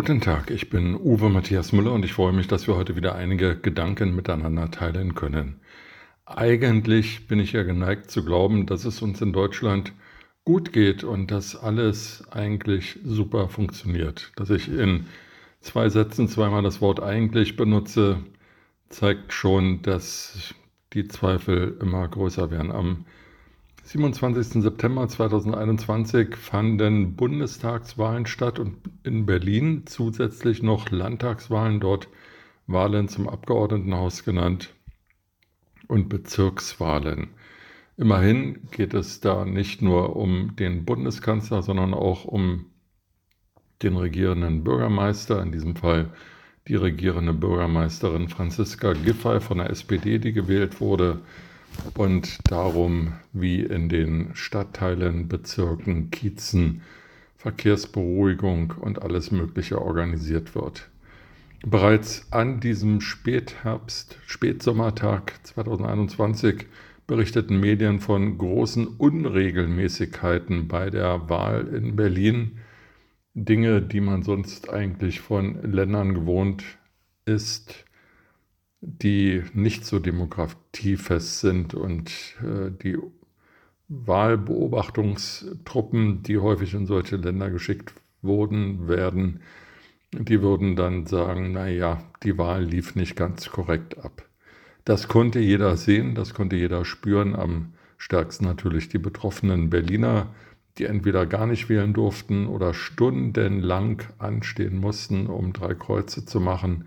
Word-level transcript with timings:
Guten 0.00 0.20
Tag, 0.20 0.52
ich 0.52 0.70
bin 0.70 0.94
Uwe 0.94 1.28
Matthias 1.28 1.72
Müller 1.72 1.90
und 1.90 2.04
ich 2.04 2.12
freue 2.12 2.32
mich, 2.32 2.46
dass 2.46 2.68
wir 2.68 2.76
heute 2.76 2.94
wieder 2.94 3.16
einige 3.16 3.56
Gedanken 3.56 4.14
miteinander 4.14 4.70
teilen 4.70 5.16
können. 5.16 5.58
Eigentlich 6.24 7.26
bin 7.26 7.40
ich 7.40 7.50
ja 7.50 7.64
geneigt 7.64 8.08
zu 8.08 8.24
glauben, 8.24 8.66
dass 8.66 8.84
es 8.84 9.02
uns 9.02 9.20
in 9.20 9.32
Deutschland 9.32 9.92
gut 10.44 10.72
geht 10.72 11.02
und 11.02 11.32
dass 11.32 11.56
alles 11.56 12.22
eigentlich 12.30 13.00
super 13.02 13.48
funktioniert. 13.48 14.30
Dass 14.36 14.50
ich 14.50 14.68
in 14.68 15.06
zwei 15.58 15.88
Sätzen 15.88 16.28
zweimal 16.28 16.62
das 16.62 16.80
Wort 16.80 17.02
eigentlich 17.02 17.56
benutze, 17.56 18.20
zeigt 18.90 19.32
schon, 19.32 19.82
dass 19.82 20.54
die 20.92 21.08
Zweifel 21.08 21.76
immer 21.82 22.06
größer 22.06 22.52
werden. 22.52 22.70
Am 22.70 23.04
27. 23.88 24.60
September 24.62 25.08
2021 25.08 26.36
fanden 26.36 27.16
Bundestagswahlen 27.16 28.26
statt 28.26 28.58
und 28.58 28.76
in 29.02 29.24
Berlin 29.24 29.84
zusätzlich 29.86 30.62
noch 30.62 30.90
Landtagswahlen, 30.90 31.80
dort 31.80 32.08
Wahlen 32.66 33.08
zum 33.08 33.30
Abgeordnetenhaus 33.30 34.26
genannt 34.26 34.74
und 35.86 36.10
Bezirkswahlen. 36.10 37.28
Immerhin 37.96 38.68
geht 38.72 38.92
es 38.92 39.20
da 39.20 39.46
nicht 39.46 39.80
nur 39.80 40.16
um 40.16 40.54
den 40.56 40.84
Bundeskanzler, 40.84 41.62
sondern 41.62 41.94
auch 41.94 42.26
um 42.26 42.66
den 43.82 43.96
regierenden 43.96 44.64
Bürgermeister, 44.64 45.42
in 45.42 45.50
diesem 45.50 45.76
Fall 45.76 46.12
die 46.68 46.76
regierende 46.76 47.32
Bürgermeisterin 47.32 48.28
Franziska 48.28 48.92
Giffey 48.92 49.40
von 49.40 49.56
der 49.56 49.70
SPD, 49.70 50.18
die 50.18 50.34
gewählt 50.34 50.78
wurde, 50.82 51.22
und 51.94 52.38
darum, 52.50 53.14
wie 53.32 53.60
in 53.60 53.88
den 53.88 54.30
Stadtteilen, 54.34 55.28
Bezirken, 55.28 56.10
Kiezen 56.10 56.82
Verkehrsberuhigung 57.38 58.74
und 58.80 59.02
alles 59.02 59.30
Mögliche 59.30 59.80
organisiert 59.80 60.56
wird. 60.56 60.88
Bereits 61.64 62.26
an 62.32 62.60
diesem 62.60 63.00
Spätherbst, 63.00 64.18
Spätsommertag 64.26 65.34
2021 65.44 66.66
berichteten 67.06 67.58
Medien 67.58 68.00
von 68.00 68.38
großen 68.38 68.86
Unregelmäßigkeiten 68.86 70.68
bei 70.68 70.90
der 70.90 71.28
Wahl 71.30 71.68
in 71.68 71.96
Berlin. 71.96 72.58
Dinge, 73.34 73.80
die 73.82 74.00
man 74.00 74.24
sonst 74.24 74.68
eigentlich 74.68 75.20
von 75.20 75.62
Ländern 75.62 76.14
gewohnt 76.14 76.64
ist, 77.24 77.84
die 78.80 79.42
nicht 79.54 79.84
so 79.84 79.98
demokratiefest 79.98 81.40
sind 81.40 81.74
und 81.74 82.12
äh, 82.42 82.70
die 82.70 82.96
Wahlbeobachtungstruppen, 83.88 86.22
die 86.22 86.38
häufig 86.38 86.74
in 86.74 86.86
solche 86.86 87.16
Länder 87.16 87.50
geschickt 87.50 87.92
wurden, 88.22 88.86
werden, 88.88 89.40
die 90.12 90.40
würden 90.42 90.76
dann 90.76 91.06
sagen, 91.06 91.50
naja, 91.52 92.04
die 92.22 92.38
Wahl 92.38 92.62
lief 92.64 92.94
nicht 92.94 93.16
ganz 93.16 93.50
korrekt 93.50 93.98
ab. 93.98 94.24
Das 94.84 95.08
konnte 95.08 95.40
jeder 95.40 95.76
sehen, 95.76 96.14
das 96.14 96.34
konnte 96.34 96.54
jeder 96.56 96.84
spüren, 96.84 97.34
am 97.34 97.72
stärksten 97.98 98.44
natürlich 98.44 98.88
die 98.88 98.98
betroffenen 98.98 99.70
Berliner, 99.70 100.28
die 100.78 100.84
entweder 100.84 101.26
gar 101.26 101.46
nicht 101.46 101.68
wählen 101.68 101.92
durften 101.92 102.46
oder 102.46 102.72
stundenlang 102.72 104.02
anstehen 104.18 104.78
mussten, 104.78 105.26
um 105.26 105.52
drei 105.52 105.74
Kreuze 105.74 106.24
zu 106.24 106.40
machen 106.40 106.84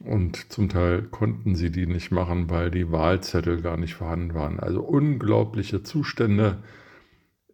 und 0.00 0.52
zum 0.52 0.68
Teil 0.68 1.02
konnten 1.02 1.54
sie 1.54 1.70
die 1.70 1.86
nicht 1.86 2.10
machen, 2.10 2.50
weil 2.50 2.70
die 2.70 2.92
Wahlzettel 2.92 3.62
gar 3.62 3.76
nicht 3.76 3.94
vorhanden 3.94 4.34
waren. 4.34 4.60
Also 4.60 4.82
unglaubliche 4.82 5.82
Zustände 5.82 6.62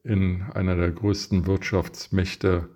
in 0.02 0.42
einer 0.54 0.76
der 0.76 0.90
größten 0.90 1.46
Wirtschaftsmächte 1.46 2.68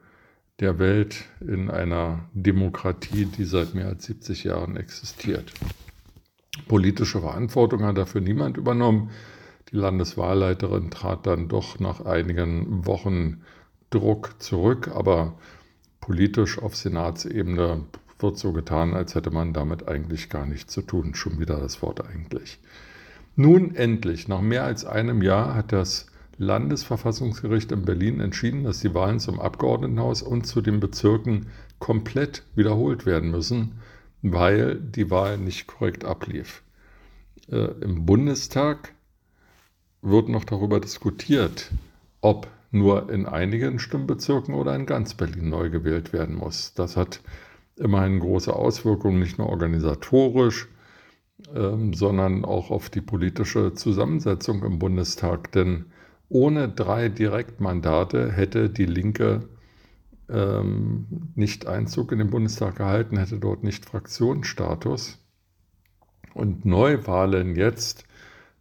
der 0.61 0.79
Welt, 0.79 1.25
in 1.41 1.71
einer 1.71 2.29
Demokratie, 2.33 3.27
die 3.27 3.45
seit 3.45 3.75
mehr 3.75 3.89
als 3.89 4.05
70 4.05 4.45
Jahren 4.45 4.77
existiert. 4.77 5.53
Politische 6.69 7.21
Verantwortung 7.21 7.83
hat 7.85 7.99
dafür 7.99 8.21
niemand 8.21 8.57
übernommen. 8.57 9.11
Die 9.71 9.77
Landeswahlleiterin 9.77 10.91
trat 10.91 11.27
dann 11.27 11.49
doch 11.49 11.79
nach 11.81 12.01
einigen 12.07 12.87
Wochen 12.87 13.43
Druck 13.91 14.41
zurück, 14.41 14.89
aber 14.95 15.39
politisch 16.01 16.59
auf 16.59 16.77
Senatsebene 16.77 17.85
wird 18.19 18.39
so 18.39 18.53
getan, 18.53 18.95
als 18.95 19.15
hätte 19.15 19.31
man 19.31 19.53
damit 19.53 19.89
eigentlich 19.89 20.29
gar 20.29 20.47
nichts 20.47 20.73
zu 20.73 20.83
tun. 20.83 21.15
Schon 21.15 21.39
wieder 21.39 21.59
das 21.59 21.83
Wort 21.83 22.07
eigentlich. 22.07 22.59
Nun 23.35 23.75
endlich, 23.75 24.29
nach 24.29 24.41
mehr 24.41 24.65
als 24.65 24.85
einem 24.85 25.23
Jahr 25.23 25.55
hat 25.55 25.73
das 25.73 26.07
Landesverfassungsgericht 26.39 27.73
in 27.73 27.85
Berlin 27.85 28.21
entschieden, 28.21 28.65
dass 28.65 28.81
die 28.81 28.95
Wahlen 28.95 29.21
zum 29.21 29.41
Abgeordnetenhaus 29.41 30.23
und 30.23 30.47
zu 30.47 30.61
den 30.61 30.81
Bezirken 30.81 31.47
komplett 31.79 32.45
wiederholt 32.55 33.07
werden 33.07 33.31
müssen, 33.31 33.81
weil 34.23 34.77
die 34.77 35.11
Wahl 35.11 35.39
nicht 35.39 35.67
korrekt 35.67 36.05
ablief. 36.05 36.63
Äh, 37.51 37.73
Im 37.81 38.07
Bundestag 38.07 38.95
wird 40.03 40.29
noch 40.29 40.45
darüber 40.45 40.81
diskutiert, 40.81 41.71
ob 42.21 42.49
nur 42.71 43.11
in 43.11 43.27
einigen 43.27 43.79
Stimmbezirken 43.79 44.55
oder 44.55 44.75
in 44.75 44.87
ganz 44.87 45.15
Berlin 45.15 45.49
neu 45.49 45.71
gewählt 45.71 46.13
werden 46.13 46.37
muss. 46.37 46.75
Das 46.75 46.97
hat 46.97 47.21
immerhin 47.77 48.21
große 48.21 48.55
Auswirkungen, 48.55 49.19
nicht 49.19 49.39
nur 49.39 49.49
organisatorisch, 49.49 50.69
ähm, 51.55 51.93
sondern 51.93 52.45
auch 52.45 52.71
auf 52.71 52.91
die 52.91 53.01
politische 53.01 53.75
Zusammensetzung 53.75 54.65
im 54.65 54.79
Bundestag. 54.79 55.53
Denn 55.53 55.87
ohne 56.29 56.69
drei 56.69 57.09
Direktmandate 57.09 58.33
hätte 58.33 58.71
die 58.71 58.87
Linke 58.87 59.49
ähm, 60.29 61.07
nicht 61.35 61.67
Einzug 61.67 62.13
in 62.13 62.19
den 62.19 62.31
Bundestag 62.31 62.77
gehalten, 62.77 63.19
hätte 63.19 63.39
dort 63.39 63.63
nicht 63.63 63.85
Fraktionsstatus. 63.85 65.19
Und 66.35 66.65
Neuwahlen 66.65 67.55
jetzt, 67.57 68.05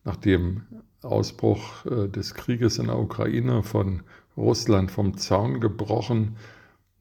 nach 0.04 0.16
dem 0.16 0.64
Ausbruch 1.02 1.86
äh, 1.86 2.08
des 2.08 2.36
Krieges 2.36 2.78
in 2.78 2.88
der 2.88 3.00
Ukraine 3.00 3.64
von 3.64 4.04
Russland 4.38 4.92
vom 4.92 5.18
Zaun 5.18 5.60
gebrochen, 5.60 6.38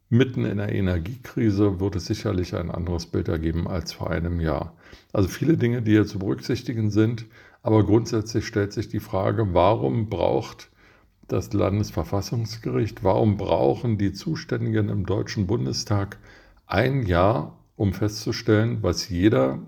mitten 0.08 0.44
in 0.44 0.58
der 0.58 0.72
Energiekrise 0.72 1.80
wird 1.80 1.96
es 1.96 2.06
sicherlich 2.06 2.54
ein 2.54 2.70
anderes 2.70 3.06
Bild 3.06 3.28
ergeben 3.28 3.66
als 3.66 3.92
vor 3.92 4.10
einem 4.10 4.40
Jahr. 4.40 4.74
Also 5.12 5.28
viele 5.28 5.56
Dinge, 5.56 5.82
die 5.82 5.92
hier 5.92 6.06
zu 6.06 6.18
berücksichtigen 6.18 6.90
sind, 6.90 7.26
aber 7.62 7.84
grundsätzlich 7.84 8.46
stellt 8.46 8.72
sich 8.72 8.88
die 8.88 9.00
Frage, 9.00 9.54
warum 9.54 10.08
braucht 10.08 10.70
das 11.28 11.52
Landesverfassungsgericht, 11.52 13.02
warum 13.02 13.36
brauchen 13.36 13.96
die 13.96 14.12
Zuständigen 14.12 14.88
im 14.88 15.06
Deutschen 15.06 15.46
Bundestag 15.46 16.18
ein 16.66 17.06
Jahr, 17.06 17.58
um 17.76 17.92
festzustellen, 17.92 18.78
was 18.82 19.08
jeder 19.08 19.60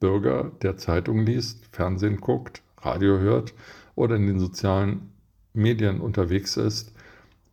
Bürger, 0.00 0.52
der 0.62 0.76
Zeitung 0.76 1.24
liest, 1.26 1.66
Fernsehen 1.72 2.20
guckt, 2.20 2.62
Radio 2.78 3.18
hört 3.18 3.54
oder 3.94 4.16
in 4.16 4.26
den 4.26 4.38
sozialen 4.38 5.12
Medien 5.54 6.00
unterwegs 6.00 6.56
ist, 6.56 6.92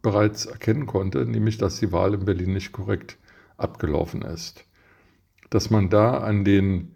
bereits 0.01 0.45
erkennen 0.45 0.85
konnte, 0.85 1.25
nämlich 1.25 1.57
dass 1.57 1.79
die 1.79 1.91
Wahl 1.91 2.13
in 2.13 2.25
Berlin 2.25 2.53
nicht 2.53 2.71
korrekt 2.71 3.17
abgelaufen 3.57 4.21
ist. 4.21 4.65
Dass 5.49 5.69
man 5.69 5.89
da 5.89 6.19
an 6.19 6.45
den 6.45 6.95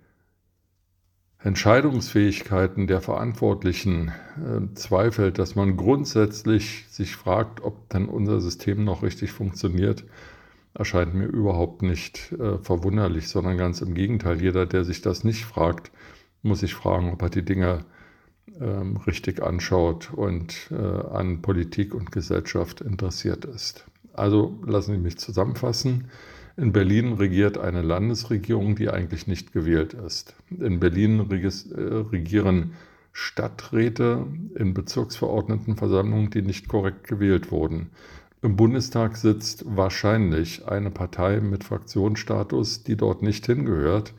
Entscheidungsfähigkeiten 1.40 2.88
der 2.88 3.02
Verantwortlichen 3.02 4.14
äh, 4.38 4.74
zweifelt, 4.76 5.40
dass 5.40 5.56
man 5.56 5.76
grundsätzlich 5.76 6.86
sich 6.90 7.18
fragt, 7.18 7.62
ob 7.62 7.90
dann 7.90 8.08
unser 8.08 8.40
System 8.40 8.86
noch 8.86 9.04
richtig 9.04 9.34
funktioniert, 9.34 10.06
erscheint 10.74 11.14
mir 11.14 11.26
überhaupt 11.26 11.82
nicht 11.82 12.32
äh, 12.32 12.58
verwunderlich, 12.60 13.28
sondern 13.28 13.58
ganz 13.58 13.82
im 13.82 13.94
Gegenteil. 13.94 14.42
Jeder, 14.42 14.66
der 14.66 14.86
sich 14.86 15.02
das 15.02 15.26
nicht 15.26 15.44
fragt, 15.44 15.92
muss 16.44 16.62
sich 16.62 16.74
fragen, 16.74 17.12
ob 17.12 17.22
er 17.22 17.30
die 17.30 17.44
Dinge 17.44 17.86
ähm, 18.60 18.98
richtig 18.98 19.42
anschaut 19.42 20.12
und 20.14 20.70
äh, 20.72 20.76
an 20.76 21.42
Politik 21.42 21.94
und 21.94 22.12
Gesellschaft 22.12 22.82
interessiert 22.82 23.46
ist. 23.46 23.86
Also 24.14 24.60
lassen 24.66 24.94
Sie 24.94 25.02
mich 25.02 25.18
zusammenfassen. 25.18 26.06
In 26.56 26.72
Berlin 26.72 27.14
regiert 27.14 27.58
eine 27.58 27.82
Landesregierung, 27.82 28.76
die 28.76 28.90
eigentlich 28.90 29.26
nicht 29.26 29.54
gewählt 29.54 29.94
ist. 29.94 30.36
In 30.52 30.80
Berlin 30.80 31.20
äh, 31.20 31.80
regieren 31.80 32.74
Stadträte 33.12 34.26
in 34.56 34.74
Bezirksverordnetenversammlungen, 34.74 36.30
die 36.30 36.42
nicht 36.42 36.68
korrekt 36.68 37.08
gewählt 37.08 37.52
wurden. 37.52 37.90
Im 38.42 38.56
Bundestag 38.56 39.18
sitzt 39.18 39.64
wahrscheinlich 39.66 40.68
eine 40.68 40.92
Partei 40.92 41.40
mit 41.40 41.64
Fraktionsstatus, 41.64 42.84
die 42.84 42.98
dort 42.98 43.22
nicht 43.22 43.46
hingehört, 43.46 44.14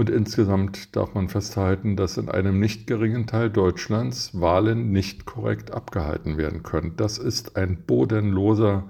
und 0.00 0.08
insgesamt 0.08 0.96
darf 0.96 1.12
man 1.12 1.28
festhalten, 1.28 1.94
dass 1.94 2.16
in 2.16 2.30
einem 2.30 2.58
nicht 2.58 2.86
geringen 2.86 3.26
Teil 3.26 3.50
Deutschlands 3.50 4.30
Wahlen 4.32 4.92
nicht 4.92 5.26
korrekt 5.26 5.72
abgehalten 5.72 6.38
werden 6.38 6.62
können. 6.62 6.94
Das 6.96 7.18
ist 7.18 7.58
ein 7.58 7.82
bodenloser 7.86 8.88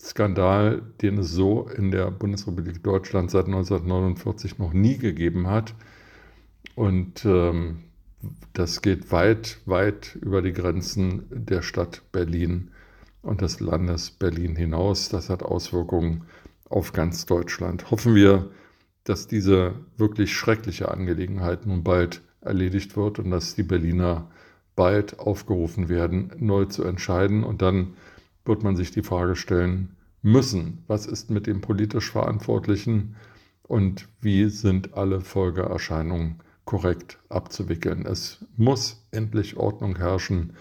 Skandal, 0.00 0.80
den 1.02 1.18
es 1.18 1.30
so 1.30 1.68
in 1.68 1.90
der 1.90 2.10
Bundesrepublik 2.10 2.82
Deutschland 2.82 3.30
seit 3.30 3.44
1949 3.44 4.56
noch 4.56 4.72
nie 4.72 4.96
gegeben 4.96 5.46
hat. 5.46 5.74
Und 6.74 7.26
ähm, 7.26 7.80
das 8.54 8.80
geht 8.80 9.12
weit, 9.12 9.58
weit 9.66 10.16
über 10.22 10.40
die 10.40 10.54
Grenzen 10.54 11.26
der 11.28 11.60
Stadt 11.60 12.00
Berlin 12.12 12.70
und 13.20 13.42
des 13.42 13.60
Landes 13.60 14.10
Berlin 14.10 14.56
hinaus. 14.56 15.10
Das 15.10 15.28
hat 15.28 15.42
Auswirkungen 15.42 16.22
auf 16.70 16.94
ganz 16.94 17.26
Deutschland. 17.26 17.90
Hoffen 17.90 18.14
wir, 18.14 18.48
dass 19.08 19.28
diese 19.28 19.74
wirklich 19.96 20.34
schreckliche 20.34 20.90
Angelegenheit 20.90 21.64
nun 21.64 21.84
bald 21.84 22.22
erledigt 22.40 22.96
wird 22.96 23.18
und 23.18 23.30
dass 23.30 23.54
die 23.54 23.62
Berliner 23.62 24.28
bald 24.74 25.18
aufgerufen 25.18 25.88
werden, 25.88 26.32
neu 26.38 26.66
zu 26.66 26.84
entscheiden. 26.84 27.44
Und 27.44 27.62
dann 27.62 27.94
wird 28.44 28.62
man 28.62 28.76
sich 28.76 28.90
die 28.90 29.02
Frage 29.02 29.36
stellen 29.36 29.96
müssen, 30.22 30.82
was 30.88 31.06
ist 31.06 31.30
mit 31.30 31.46
dem 31.46 31.60
politisch 31.60 32.10
Verantwortlichen 32.10 33.16
und 33.62 34.08
wie 34.20 34.48
sind 34.48 34.94
alle 34.94 35.20
Folgeerscheinungen 35.20 36.40
korrekt 36.64 37.18
abzuwickeln. 37.28 38.04
Es 38.06 38.44
muss 38.56 39.06
endlich 39.12 39.56
Ordnung 39.56 39.96
herrschen 39.96 40.54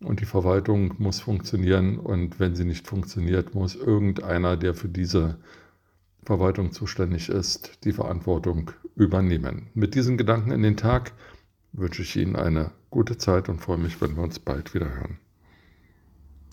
und 0.00 0.20
die 0.20 0.26
Verwaltung 0.26 0.94
muss 0.98 1.20
funktionieren 1.20 1.98
und 1.98 2.38
wenn 2.38 2.54
sie 2.54 2.64
nicht 2.64 2.86
funktioniert, 2.86 3.54
muss 3.54 3.74
irgendeiner, 3.74 4.56
der 4.56 4.74
für 4.74 4.88
diese 4.88 5.38
Verwaltung 6.24 6.72
zuständig 6.72 7.28
ist, 7.28 7.84
die 7.84 7.92
Verantwortung 7.92 8.72
übernehmen. 8.94 9.68
Mit 9.74 9.94
diesen 9.94 10.16
Gedanken 10.16 10.50
in 10.50 10.62
den 10.62 10.76
Tag 10.76 11.12
wünsche 11.72 12.02
ich 12.02 12.16
Ihnen 12.16 12.36
eine 12.36 12.72
gute 12.90 13.16
Zeit 13.16 13.48
und 13.48 13.60
freue 13.60 13.78
mich, 13.78 14.00
wenn 14.00 14.16
wir 14.16 14.22
uns 14.22 14.38
bald 14.38 14.74
wieder 14.74 14.90
hören. 14.90 15.18